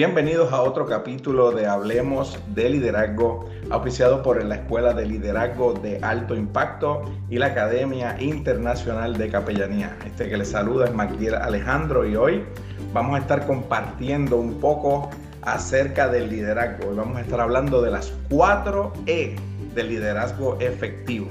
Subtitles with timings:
[0.00, 5.98] Bienvenidos a otro capítulo de Hablemos de Liderazgo, auspiciado por la Escuela de Liderazgo de
[6.00, 9.94] Alto Impacto y la Academia Internacional de Capellanía.
[10.06, 12.46] Este que les saluda es Magdiel Alejandro y hoy
[12.94, 15.10] vamos a estar compartiendo un poco
[15.42, 16.88] acerca del liderazgo.
[16.88, 19.36] Hoy vamos a estar hablando de las cuatro E
[19.74, 21.28] del liderazgo efectivo.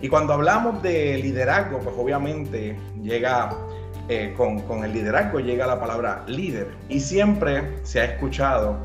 [0.00, 3.50] Y cuando hablamos de liderazgo, pues obviamente llega
[4.08, 6.68] eh, con, el liderazgo llega la palabra líder.
[6.88, 8.76] Y siempre se ha escuchado,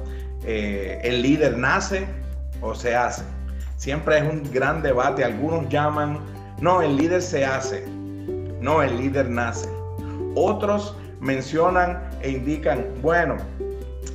[0.45, 2.05] eh, el líder nace
[2.61, 3.23] o se hace.
[3.77, 5.23] Siempre es un gran debate.
[5.23, 6.19] Algunos llaman,
[6.59, 7.85] no, el líder se hace.
[8.59, 9.69] No, el líder nace.
[10.35, 13.37] Otros mencionan e indican, bueno,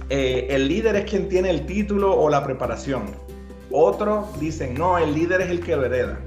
[0.09, 3.03] eh, el líder es quien tiene el título o la preparación.
[3.71, 6.19] Otros dicen, no, el líder es el que lo hereda.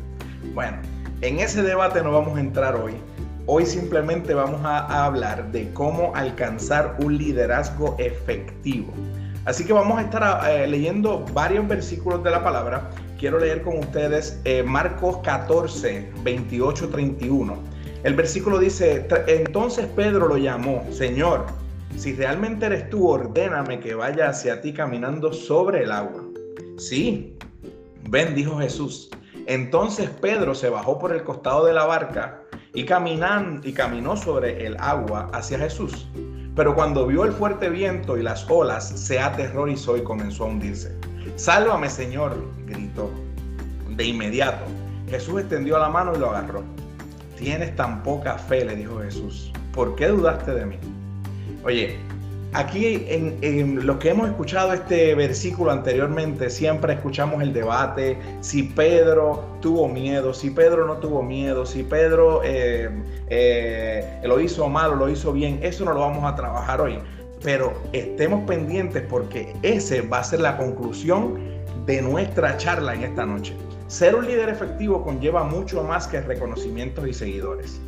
[0.54, 0.78] Bueno,
[1.22, 2.94] en ese debate no vamos a entrar hoy.
[3.52, 8.94] Hoy simplemente vamos a hablar de cómo alcanzar un liderazgo efectivo.
[9.44, 12.92] Así que vamos a estar eh, leyendo varios versículos de la palabra.
[13.18, 17.58] Quiero leer con ustedes eh, Marcos 14, 28, 31.
[18.04, 21.48] El versículo dice, entonces Pedro lo llamó, Señor,
[21.98, 26.24] si realmente eres tú, ordéname que vaya hacia ti caminando sobre el agua.
[26.78, 27.36] Sí,
[28.12, 29.10] ven, dijo Jesús.
[29.48, 32.44] Entonces Pedro se bajó por el costado de la barca
[32.74, 36.08] y, caminan, y caminó sobre el agua hacia Jesús.
[36.56, 40.96] Pero cuando vio el fuerte viento y las olas, se aterrorizó y comenzó a hundirse.
[41.36, 42.36] Sálvame, Señor,
[42.66, 43.10] gritó.
[43.96, 44.66] De inmediato,
[45.10, 46.64] Jesús extendió la mano y lo agarró.
[47.38, 49.52] Tienes tan poca fe, le dijo Jesús.
[49.74, 50.78] ¿Por qué dudaste de mí?
[51.64, 51.98] Oye,
[52.54, 59.46] Aquí en, lo que hemos escuchado este versículo anteriormente, siempre escuchamos el debate si Pedro
[59.62, 62.90] tuvo miedo, si Pedro no tuvo miedo, si Pedro eh,
[63.28, 65.60] eh, lo hizo mal o lo hizo bien.
[65.62, 66.98] Eso no lo vamos a trabajar hoy.
[67.44, 71.40] Pero estemos pendientes porque ese va a ser la conclusión
[71.86, 73.56] de nuestra charla en esta noche.
[73.86, 77.80] Ser un líder efectivo conlleva mucho más que reconocimientos y seguidores.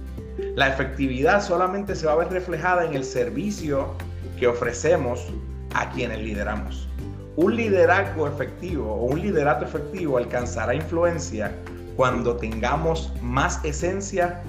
[0.55, 3.95] La efectividad solamente se va a ver reflejada en el servicio
[4.41, 5.28] que ofrecemos
[5.75, 6.90] a quienes lideramos.
[7.35, 11.52] Un liderazgo efectivo o un liderato efectivo alcanzará influencia
[11.96, 14.41] cuando tengamos más esencia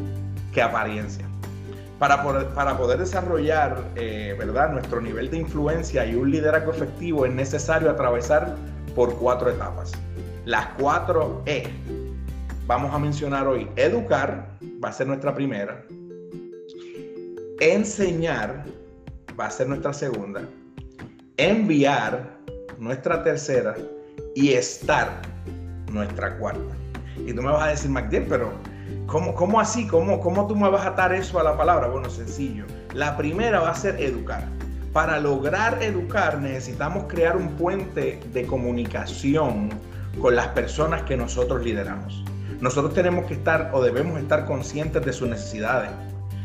[0.55, 1.27] que apariencia.
[1.99, 4.73] Para poder, para poder desarrollar eh, ¿verdad?
[4.73, 8.57] nuestro nivel de influencia y un liderazgo efectivo es necesario atravesar
[8.97, 9.93] por cuatro etapas.
[10.47, 11.69] Las cuatro E.
[12.67, 15.85] Vamos a mencionar hoy educar, va a ser nuestra primera.
[17.61, 18.65] Enseñar,
[19.39, 20.43] va a ser nuestra segunda,
[21.37, 22.39] enviar
[22.79, 23.75] nuestra tercera
[24.35, 25.23] y estar
[25.91, 26.75] nuestra cuarta.
[27.27, 28.53] Y tú me vas a decir, MacDill, pero
[29.07, 29.87] ¿cómo, cómo así?
[29.87, 31.89] ¿Cómo, ¿Cómo tú me vas a atar eso a la palabra?
[31.89, 32.65] Bueno, sencillo.
[32.95, 34.49] La primera va a ser educar.
[34.93, 39.71] Para lograr educar necesitamos crear un puente de comunicación
[40.21, 42.25] con las personas que nosotros lideramos.
[42.61, 45.91] Nosotros tenemos que estar o debemos estar conscientes de sus necesidades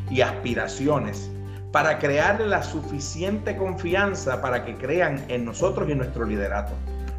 [0.09, 1.29] y aspiraciones
[1.77, 6.73] para crearle la suficiente confianza para que crean en nosotros y nuestro liderato.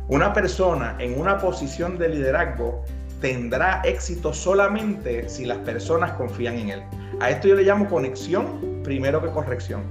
[0.09, 2.83] Una persona en una posición de liderazgo
[3.21, 6.83] tendrá éxito solamente si las personas confían en él.
[7.21, 9.85] A esto yo le llamo conexión primero que corrección.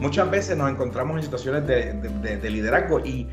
[0.00, 3.26] Muchas veces nos encontramos en situaciones de, liderazgo y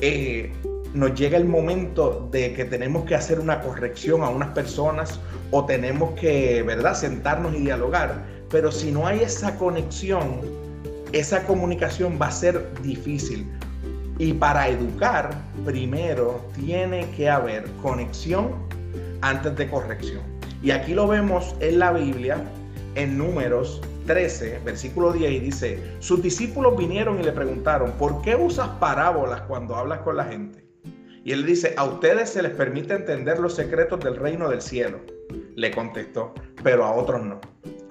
[0.00, 0.52] eh,
[0.92, 5.20] nos llega el momento de que tenemos que hacer una corrección a unas personas
[5.52, 8.41] o tenemos que, ¿verdad?, sentarnos y dialogar.
[8.52, 10.40] Pero si no hay esa conexión,
[11.12, 13.50] esa comunicación va a ser difícil.
[14.18, 15.30] Y para educar,
[15.64, 18.52] primero tiene que haber conexión
[19.22, 20.20] antes de corrección.
[20.62, 22.36] Y aquí lo vemos en la Biblia,
[22.94, 28.36] en números 13, versículo 10, y dice, sus discípulos vinieron y le preguntaron, ¿por qué
[28.36, 30.62] usas parábolas cuando hablas con la gente?
[31.24, 34.98] Y él dice, a ustedes se les permite entender los secretos del reino del cielo.
[35.54, 37.40] Le contestó, pero a otros no.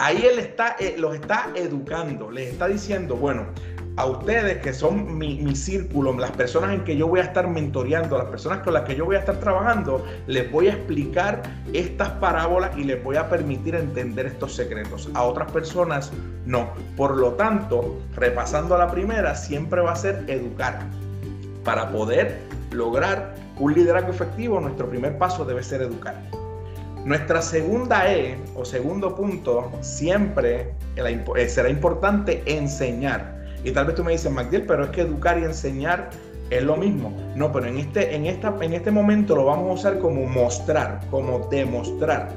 [0.02, 3.46] Ahí él está, eh, los está educando, les está diciendo, bueno,
[3.94, 7.46] a ustedes que son mi, mi, círculo, las personas en que yo voy a estar
[7.46, 11.40] mentoreando, las personas con las que yo voy a estar trabajando, les voy a explicar
[11.72, 15.08] estas parábolas y les voy a permitir entender estos secretos.
[15.14, 16.10] A otras personas
[16.46, 16.72] no.
[16.96, 20.80] Por lo tanto, repasando a la primera, siempre va a ser educar.
[21.62, 22.40] Para poder
[22.72, 26.16] lograr un liderazgo efectivo, nuestro primer paso debe ser educar.
[27.04, 33.42] Nuestra segunda E o segundo punto siempre eh, será importante enseñar.
[33.64, 36.10] Y tal vez tú me dices, Magdiel, pero es que educar y enseñar
[36.50, 37.12] es lo mismo.
[37.34, 41.00] No, pero en este, en, esta, en este momento lo vamos a usar como mostrar,
[41.10, 42.28] como demostrar,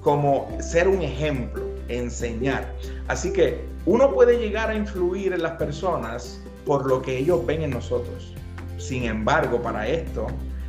[0.00, 2.72] como ser un ejemplo, enseñar.
[3.08, 7.62] Así que uno puede llegar a influir en las personas por lo que ellos ven
[7.62, 8.32] en nosotros.
[8.78, 10.26] Sin embargo, para esto,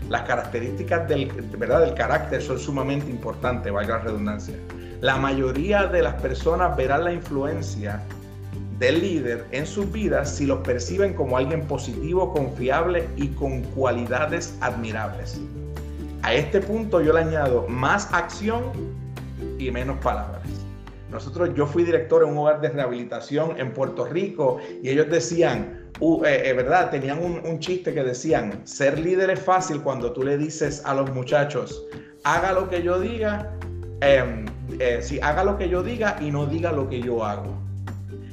[0.10, 1.82] las características del, ¿verdad?
[1.82, 4.56] del carácter son sumamente importantes, valga la redundancia.
[5.02, 8.02] La mayoría de las personas verán la influencia
[8.80, 14.56] del líder en sus vidas si los perciben como alguien positivo, confiable y con cualidades
[14.62, 15.42] admirables.
[16.24, 18.64] A este punto yo le añado más acción
[19.58, 20.42] y menos palabras.
[21.10, 25.77] Nosotros, yo fui director en un hogar de rehabilitación en Puerto Rico y ellos decían,
[26.00, 26.90] uh, ¿verdad?
[26.92, 31.12] Tenían un, chiste que decían, ser líder es fácil cuando tú le dices a los
[31.12, 31.84] muchachos,
[32.24, 33.52] haga lo que yo diga,
[34.02, 34.46] eh,
[34.80, 37.54] eh haga lo que yo diga y no diga lo que yo hago.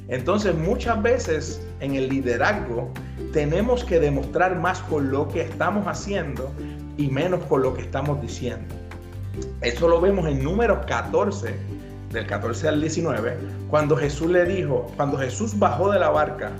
[0.07, 2.91] Entonces muchas veces en el liderazgo
[3.33, 6.51] tenemos que demostrar más con lo que estamos haciendo
[6.97, 8.73] y menos con lo que estamos diciendo.
[9.61, 11.55] Eso lo vemos en número 14,
[12.11, 13.37] del 14 al 19,
[13.69, 16.51] cuando Jesús le dijo, cuando Jesús bajó de la barca,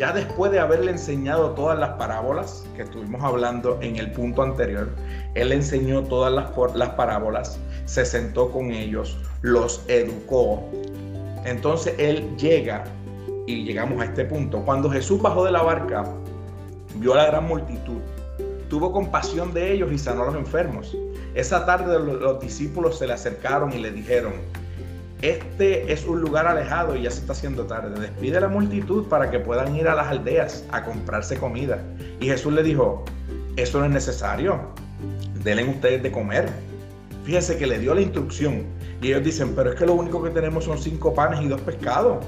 [0.00, 4.88] ya después de haberle enseñado todas las parábolas que estuvimos hablando en el punto anterior,
[5.34, 10.64] él enseñó todas las, las parábolas, se sentó con ellos, los educó,
[11.44, 12.84] entonces él llega
[13.46, 14.62] y llegamos a este punto.
[14.64, 16.06] Cuando Jesús bajó de la barca,
[16.94, 17.98] vio a la gran multitud,
[18.70, 20.96] tuvo compasión de ellos y sanó a los enfermos.
[21.34, 24.32] Esa tarde los, discípulos se le acercaron y le dijeron,
[25.22, 28.00] este es un lugar alejado y ya se está haciendo tarde.
[28.00, 31.82] Despide a la multitud para que puedan ir a las aldeas a comprarse comida.
[32.20, 33.04] Y Jesús le dijo,
[33.56, 34.60] eso no es necesario.
[35.44, 36.48] Denle ustedes de comer.
[37.24, 38.64] Fíjese que le dio la instrucción
[39.02, 41.60] y ellos dicen, pero es que lo único que tenemos son cinco panes y dos
[41.60, 42.24] pescados.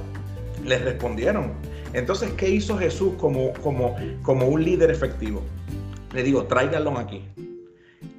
[0.63, 1.53] Les respondieron.
[1.95, 5.43] Entonces, ¿qué hizo Jesús como, como, como un líder efectivo?
[6.13, 7.25] Le digo, tráiganlo aquí.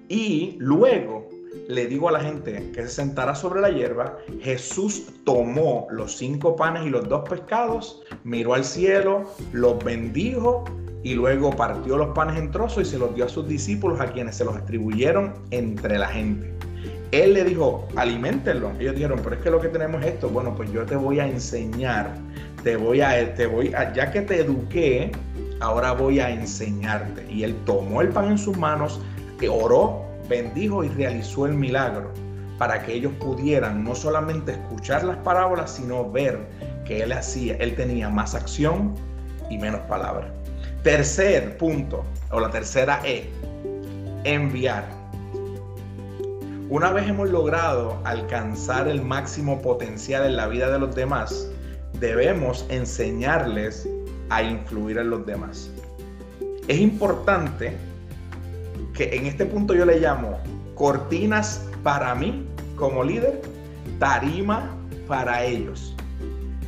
[0.10, 1.30] Y luego
[1.68, 6.56] le digo a la gente que se sentara sobre la hierba, Jesús tomó los cinco
[6.56, 10.66] panes y los dos pescados, miró al cielo, los bendijo
[11.04, 14.12] y luego partió los panes en trozos y se los dio a sus discípulos a
[14.12, 16.54] quienes se los distribuyeron entre la gente.
[17.12, 18.72] Él le dijo, aliméntenlo.
[18.80, 20.30] Ellos dijeron, pero es que lo que tenemos es esto.
[20.30, 22.16] Bueno, pues yo te voy a enseñar,
[22.64, 25.12] te voy a, te voy a, ya que te eduqué,
[25.60, 27.32] ahora voy a enseñarte.
[27.32, 29.00] Y él tomó el pan en sus manos,
[29.40, 32.12] que oró, bendijo y realizó el milagro
[32.58, 36.40] para que ellos pudieran no solamente escuchar las parábolas, sino ver
[36.86, 38.94] que él hacía, él tenía más acción
[39.50, 40.28] y menos palabras.
[40.84, 43.30] Tercer punto, o la tercera E,
[44.24, 44.86] enviar.
[46.70, 51.50] Una vez hemos logrado alcanzar el máximo potencial en la vida de los demás,
[52.00, 53.88] debemos enseñarles
[54.30, 55.70] a influir en los demás.
[56.68, 57.78] Es importante
[58.94, 60.40] que en este punto yo le llamo
[60.76, 62.46] cortinas para mí
[62.76, 63.42] como líder,
[64.00, 64.70] tarima
[65.08, 65.96] para ellos.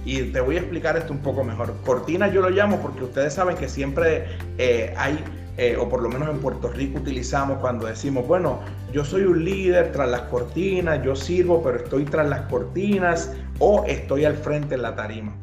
[0.05, 1.73] Y te voy a explicar esto un poco mejor.
[1.83, 4.25] Cortinas yo lo llamo porque ustedes saben que siempre
[4.57, 5.17] eh, hay
[5.57, 8.59] eh, o por lo menos en Puerto Rico utilizamos cuando decimos, bueno,
[8.91, 13.85] yo soy un líder tras las cortinas, yo sirvo, pero estoy tras las cortinas o
[13.87, 15.33] estoy al frente en la tarima.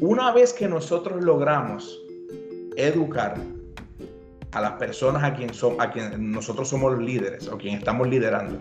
[0.00, 1.96] Una vez que nosotros logramos
[2.76, 3.36] educar
[4.52, 8.08] a las personas a quien, son, a quien nosotros somos los líderes o quien estamos
[8.08, 8.60] liderando,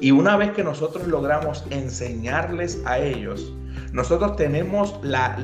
[0.00, 3.52] y una vez que nosotros logramos enseñarles a ellos,
[3.92, 5.36] nosotros tenemos la,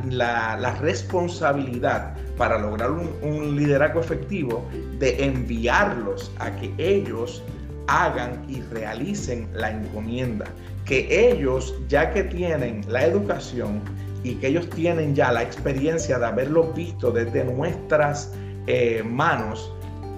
[0.80, 4.66] responsabilidad para lograr un, liderazgo efectivo
[4.98, 7.42] de enviarlos a que ellos
[7.86, 10.46] hagan y realicen la encomienda.
[10.84, 13.80] Que ellos, ya que tienen la educación
[14.24, 18.32] y que ellos tienen ya la experiencia de haberlo visto desde nuestras
[18.66, 19.72] eh, manos,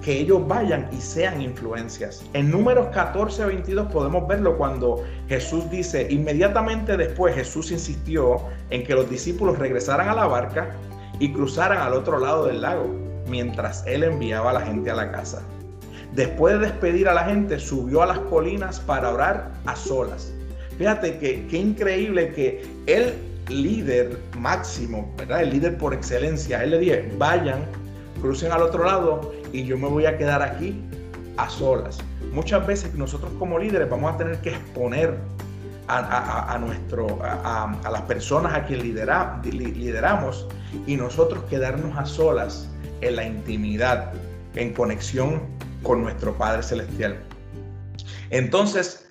[0.05, 2.23] que ellos vayan y sean influencias.
[2.33, 8.83] En números 14 a 22 podemos verlo cuando Jesús dice, inmediatamente después Jesús insistió en
[8.83, 10.75] que los discípulos regresaran a la barca
[11.17, 12.85] y cruzaran al otro lado del lago,
[13.27, 15.41] mientras él enviaba a la gente a la casa.
[16.13, 20.31] Después de despedir a la gente, subió a las colinas para orar a solas.
[20.77, 23.15] Fíjate que qué increíble que el
[23.49, 25.41] líder máximo, ¿verdad?
[25.41, 27.65] El líder por excelencia, él le dije, vayan,
[28.25, 30.81] crucen al otro lado y yo me voy a quedar aquí
[31.37, 31.99] a solas.
[32.33, 35.15] Muchas veces nosotros como líderes vamos a tener que exponer
[35.87, 40.47] a, nuestro, a, las personas a quien lideramos
[40.87, 42.67] y nosotros quedarnos a solas
[43.01, 44.11] en la intimidad,
[44.55, 45.43] en conexión
[45.83, 47.19] con nuestro Padre Celestial.
[48.31, 49.07] Entonces,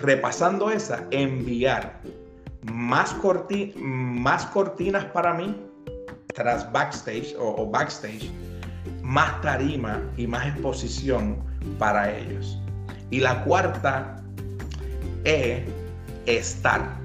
[0.00, 2.00] repasando esa, enviar
[2.62, 3.14] más,
[3.76, 5.67] más cortinas para mí
[6.38, 8.30] tras backstage o, backstage,
[9.02, 11.36] más tarima y más exposición
[11.78, 12.58] para ellos.
[13.10, 14.22] Y la cuarta
[15.24, 15.64] es
[16.26, 16.96] estar.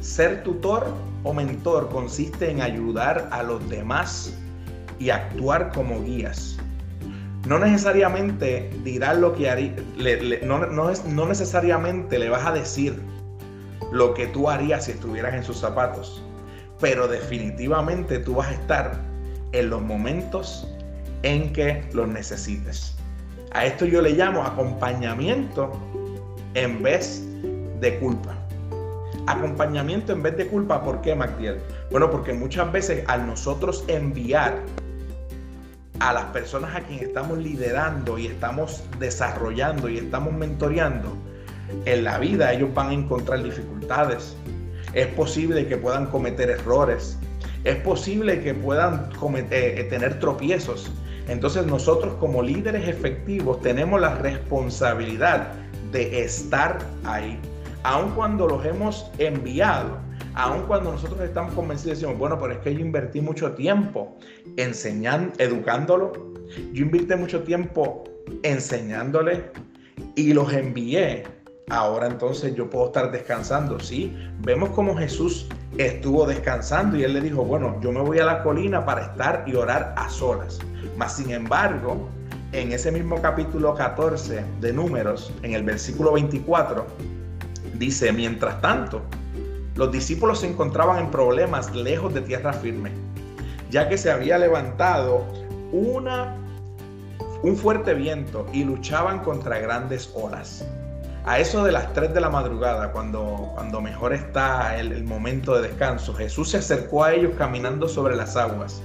[0.00, 0.86] Ser tutor
[1.24, 4.32] o mentor consiste en ayudar a los demás
[4.98, 6.56] y actuar como guías.
[7.46, 9.76] No necesariamente dirás lo que haría,
[10.42, 12.98] no, no necesariamente le vas a decir
[13.92, 16.22] lo que tú harías si estuvieras en sus zapatos,
[16.80, 19.00] pero definitivamente tú vas a estar
[19.52, 20.68] en los momentos
[21.22, 22.94] en que los necesites.
[23.52, 25.72] A esto yo le llamo acompañamiento
[26.54, 27.22] en vez
[27.80, 28.34] de culpa.
[29.26, 31.58] Acompañamiento en vez de culpa, ¿por qué, Magdiel?
[31.90, 34.62] Bueno, porque muchas veces al nosotros enviar
[36.00, 41.16] a las personas a quien estamos liderando y estamos desarrollando y estamos mentoreando,
[41.84, 44.36] en la vida ellos van a encontrar dificultades.
[44.96, 47.18] Es posible que puedan cometer errores.
[47.64, 49.10] Es posible que puedan
[49.50, 50.90] eh, tener tropiezos.
[51.28, 55.52] Entonces nosotros como líderes efectivos tenemos la responsabilidad
[55.92, 57.38] de estar ahí.
[57.82, 59.98] Aun cuando los hemos enviado,
[60.32, 64.16] aun cuando nosotros estamos convencidos, decimos, bueno, pero es que yo invertí mucho tiempo
[64.56, 66.12] enseñando, educándolo.
[66.72, 68.04] Yo invertí mucho tiempo
[68.42, 69.44] enseñándole
[70.14, 71.24] y los envié
[71.70, 73.80] ahora entonces yo puedo estar descansando.
[73.80, 78.24] Sí, vemos como Jesús estuvo descansando y él le dijo, bueno, yo me voy a
[78.24, 80.58] la colina para estar y orar a solas.
[80.96, 82.08] Mas sin embargo,
[82.52, 86.86] en ese mismo capítulo 14 de números, en el versículo 24,
[87.74, 89.02] dice, mientras tanto,
[89.74, 92.92] los discípulos se encontraban en problemas lejos de tierra firme,
[93.70, 95.24] ya que se había levantado
[95.72, 96.34] una,
[97.42, 100.64] un fuerte viento y luchaban contra grandes olas.
[101.26, 105.56] A eso de las 3 de la madrugada, cuando, cuando mejor está el, el momento
[105.56, 108.80] de descanso, Jesús se acercó a ellos caminando sobre las aguas.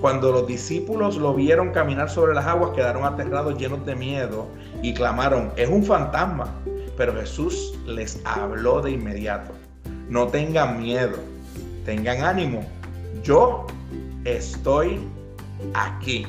[0.00, 4.48] Cuando los discípulos lo vieron caminar sobre las aguas, quedaron aterrados, llenos de miedo
[4.82, 6.52] y clamaron, es un fantasma.
[6.96, 9.52] Pero Jesús les habló de inmediato,
[10.08, 11.16] no tengan miedo,
[11.84, 12.64] tengan ánimo,
[13.22, 13.68] yo
[14.24, 14.98] estoy
[15.74, 16.26] aquí.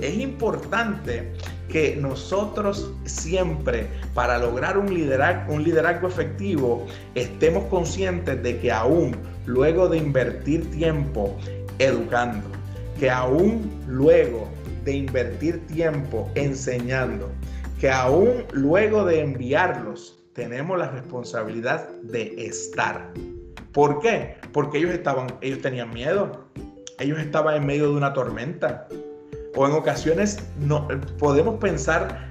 [0.00, 1.32] Es importante
[1.68, 9.16] que nosotros siempre, para lograr un liderazgo, un liderazgo efectivo, estemos conscientes de que aún
[9.46, 11.36] luego de invertir tiempo
[11.78, 12.48] educando,
[12.98, 14.48] que aún luego
[14.84, 17.30] de invertir tiempo enseñando,
[17.80, 23.10] que aún luego de enviarlos, tenemos la responsabilidad de estar.
[23.72, 24.36] ¿Por qué?
[24.52, 26.46] Porque ellos estaban, ellos tenían miedo.
[26.98, 28.88] Ellos estaban en medio de una tormenta
[29.56, 30.86] o en ocasiones no,
[31.18, 32.28] podemos pensar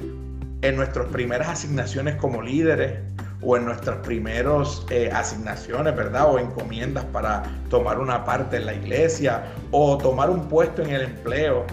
[0.62, 3.00] en nuestras primeras asignaciones como líderes
[3.42, 6.32] o en nuestras primeras eh, asignaciones, ¿verdad?
[6.32, 11.02] O encomiendas para tomar una parte en la iglesia o tomar un puesto en el
[11.02, 11.66] empleo.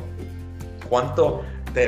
[0.88, 1.42] ¿Cuánto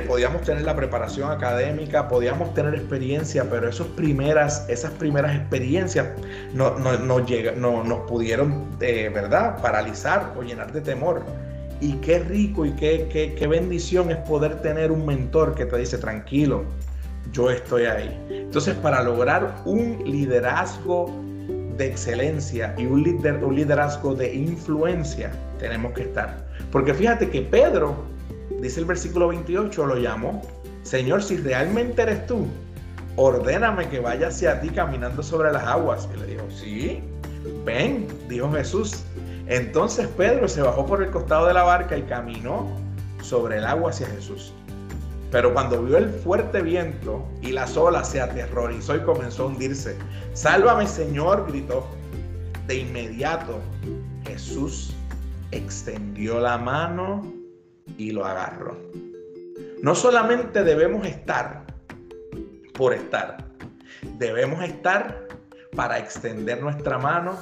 [0.06, 6.06] podíamos tener la preparación académica, podíamos tener experiencia, pero esas primeras, esas primeras experiencias
[6.54, 11.23] no, no, no, nos pudieron, eh, ¿verdad?, paralizar o llenar de temor.
[11.81, 15.99] Y qué rico y qué, qué, bendición es poder tener un mentor que te dice,
[15.99, 16.64] tranquilo,
[17.33, 18.19] yo estoy ahí.
[18.31, 21.11] Entonces, para lograr un liderazgo
[21.76, 23.07] de excelencia y un,
[23.43, 26.47] un liderazgo de influencia, tenemos que estar.
[26.71, 27.97] Porque fíjate que Pedro,
[28.61, 30.43] dice el versículo 28, lo llamó,
[30.83, 32.47] Señor, si realmente eres tú,
[33.16, 36.09] ordéname que vaya hacia ti caminando sobre las aguas.
[36.14, 37.02] Y le dijo, sí,
[37.64, 39.04] ven, dijo Jesús.
[39.46, 42.66] Entonces Pedro se bajó por el costado de la barca y caminó
[43.22, 44.52] sobre el agua hacia Jesús.
[45.30, 49.96] Pero cuando vio el fuerte viento y las olas se aterrorizó y comenzó a hundirse.
[50.32, 51.86] Sálvame Señor, gritó.
[52.66, 53.58] De inmediato
[54.24, 54.94] Jesús
[55.50, 57.30] extendió la mano
[57.98, 58.78] y lo agarró.
[59.82, 61.66] No solamente debemos estar
[62.72, 63.44] por estar,
[64.18, 65.28] debemos estar
[65.76, 67.36] para extender nuestra mano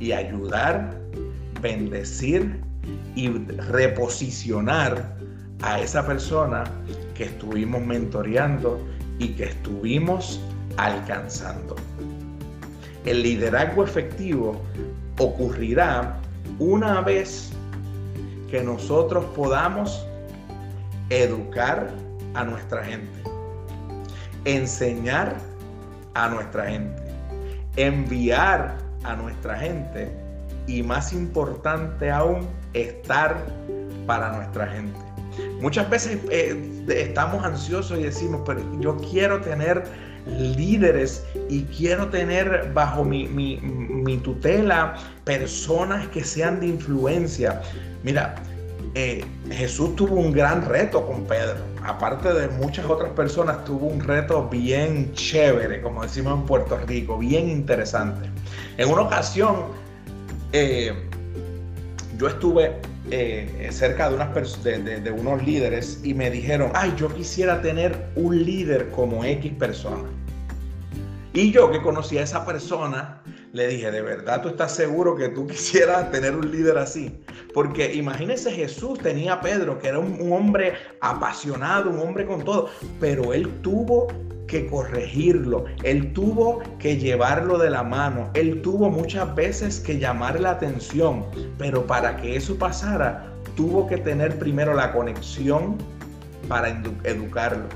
[0.00, 1.03] y ayudar
[1.64, 2.60] bendecir
[3.14, 5.16] y reposicionar
[5.62, 6.64] a esa persona
[7.14, 8.78] que estuvimos mentoreando
[9.18, 10.38] y que estuvimos
[10.76, 11.74] alcanzando.
[13.06, 14.60] El liderazgo efectivo
[15.18, 16.18] ocurrirá
[16.58, 17.50] una vez
[18.50, 20.06] que nosotros podamos
[21.08, 21.88] educar
[22.34, 23.22] a nuestra gente,
[24.44, 25.34] enseñar
[26.12, 27.02] a nuestra gente,
[27.76, 30.23] enviar a nuestra gente
[30.66, 33.36] y más importante aún, estar
[34.06, 34.98] para nuestra gente.
[35.60, 39.84] Muchas veces eh, estamos ansiosos y decimos, pero yo quiero tener
[40.26, 44.94] líderes y quiero tener bajo mi, tutela
[45.24, 47.62] personas que sean de influencia.
[48.02, 48.36] Mira,
[48.94, 51.56] eh, Jesús tuvo un gran reto con Pedro.
[51.84, 57.18] Aparte de muchas otras personas, tuvo un reto bien chévere, como decimos en Puerto Rico,
[57.18, 58.30] bien interesante.
[58.78, 59.66] En una ocasión,
[60.56, 60.92] eh,
[62.16, 62.80] yo estuve
[63.10, 68.44] eh, cerca de, unas de, unos líderes y me dijeron, ay, yo quisiera tener un
[68.44, 70.08] líder como X persona.
[71.32, 73.20] Y yo que conocía a esa persona,
[73.52, 77.20] le dije, ¿de verdad tú estás seguro que tú quisieras tener un líder así?
[77.52, 82.70] Porque imagínese Jesús tenía a Pedro, que era un, hombre apasionado, un hombre con todo,
[83.00, 84.06] pero él tuvo
[84.46, 90.40] que corregirlo, él tuvo que llevarlo de la mano, él tuvo muchas veces que llamar
[90.40, 91.24] la atención,
[91.58, 95.76] pero para que eso pasara, tuvo que tener primero la conexión
[96.48, 96.68] para
[97.04, 97.66] educarlo.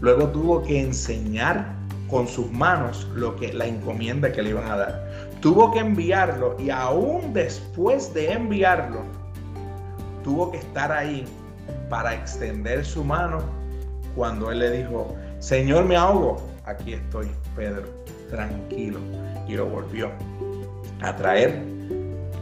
[0.00, 1.74] Luego tuvo que enseñar
[2.08, 5.08] con sus manos lo que la encomienda que le iban a dar.
[5.40, 9.02] Tuvo que enviarlo y aún después de enviarlo,
[10.24, 11.24] tuvo que estar ahí
[11.88, 13.38] para extender su mano
[14.16, 16.42] cuando él le dijo, Señor, me ahogo.
[16.64, 17.84] Aquí estoy, Pedro,
[18.30, 18.98] tranquilo.
[19.46, 20.10] Y lo volvió
[21.00, 21.62] a traer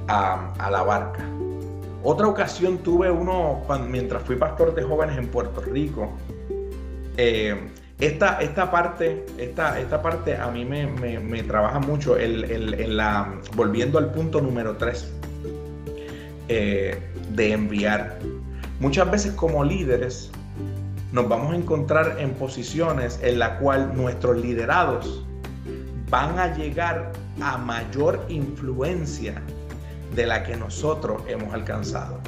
[0.09, 1.25] a, la barca.
[2.03, 6.11] Otra ocasión tuve uno mientras fui pastor de jóvenes en Puerto Rico.
[7.17, 13.99] Eh, esta, esta, parte, esta, esta parte a mí me, trabaja mucho el, la, volviendo
[13.99, 15.13] al punto número 3
[16.49, 16.99] eh,
[17.31, 18.19] de enviar.
[18.81, 20.31] Muchas veces como líderes
[21.17, 25.25] nos vamos a encontrar en posiciones en la cual nuestros liderados
[26.11, 29.41] van a llegar a mayor influencia
[30.15, 32.21] de la que nosotros hemos alcanzado.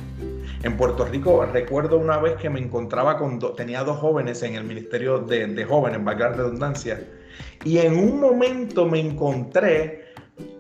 [0.63, 4.65] En Puerto Rico recuerdo una vez que me encontraba con, tenía dos jóvenes en el
[4.65, 7.07] Ministerio de, de Jóvenes, valga la redundancia,
[7.65, 10.15] y en un momento me encontré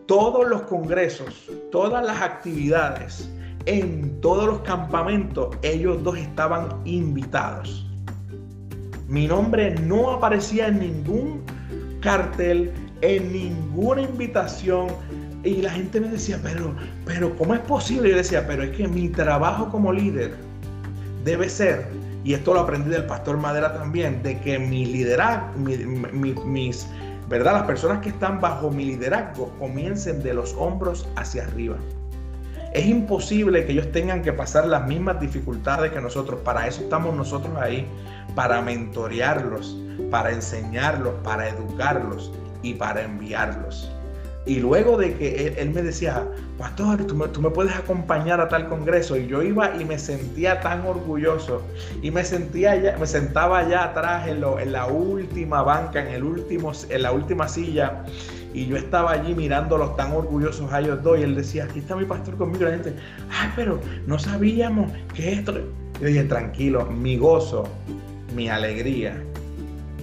[0.05, 3.33] todos los congresos, todas las actividades,
[3.65, 7.88] en todos los campamentos, ellos dos estaban invitados.
[9.09, 11.43] Mi nombre no aparecía en ningún
[12.01, 14.89] cartel, en ninguna invitación.
[15.45, 16.75] Y la gente me decía, pero,
[17.07, 18.11] pero, ¿cómo es posible?
[18.11, 20.35] Yo decía, pero es que mi trabajo como líder
[21.25, 21.87] debe ser,
[22.23, 26.87] y esto lo aprendí del pastor Madera también, de que mi liderazgo, mis,
[27.31, 27.53] ¿verdad?
[27.53, 31.77] Las personas que están bajo mi liderazgo comiencen de los hombros hacia arriba.
[32.75, 36.41] Es imposible que ellos tengan que pasar las mismas dificultades que nosotros.
[36.41, 37.87] Para eso estamos nosotros ahí,
[38.35, 39.77] para mentorearlos,
[40.11, 43.91] para enseñarlos, para educarlos y para enviarlos.
[44.49, 49.15] Y luego de que él, me decía, pastor, ¿tú me, puedes acompañar a tal congreso.
[49.15, 51.63] Y yo iba y me sentía tan orgulloso.
[52.01, 56.25] Y me sentía ya, me sentaba allá atrás en, en la última banca, en, el
[56.25, 58.05] último, en la última silla.
[58.55, 61.19] Y yo estaba allí mirándolos tan orgullosos a ellos dos.
[61.19, 62.63] Y él decía, aquí está mi pastor conmigo.
[62.63, 62.95] Y la gente,
[63.31, 65.59] ay, pero no sabíamos que esto.
[66.01, 67.69] Yo dije, tranquilo, mi gozo,
[68.35, 69.23] mi alegría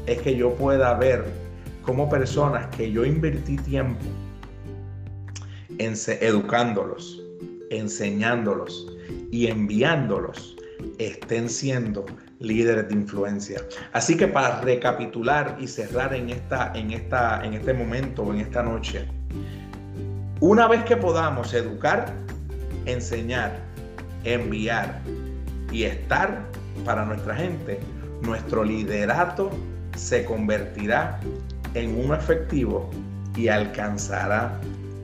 [0.06, 1.26] es que yo pueda ver
[1.84, 4.06] como personas que yo invertí tiempo
[5.78, 7.22] en educándolos,
[7.70, 8.88] enseñándolos
[9.32, 10.56] y enviándolos
[10.98, 12.06] estén siendo
[12.40, 13.62] líderes de influencia.
[13.94, 18.64] Así que para recapitular y cerrar en, esta, en, esta, en este momento en esta
[18.64, 19.08] noche,
[20.40, 22.14] una vez que podamos educar,
[22.86, 23.60] enseñar,
[24.24, 25.02] enviar
[25.72, 26.46] y estar
[26.84, 27.80] para nuestra gente,
[28.26, 29.52] nuestro liderato
[29.96, 31.20] se convertirá
[31.74, 32.90] en un efectivo
[33.36, 34.60] y alcanzará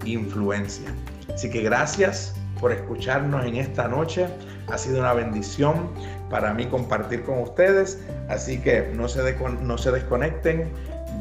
[0.05, 0.89] influencia.
[1.33, 4.27] Así que gracias por escucharnos en esta noche.
[4.67, 5.89] Ha sido una bendición
[6.29, 7.99] para mí compartir con ustedes.
[8.29, 10.71] Así que no se, desconecten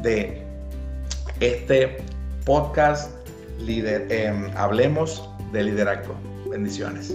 [0.02, 0.42] de
[1.40, 1.98] este
[2.44, 3.10] podcast.
[3.66, 6.14] Em, hablemos de liderazgo.
[6.50, 7.14] Bendiciones.